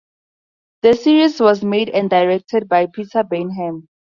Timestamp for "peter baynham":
2.87-3.83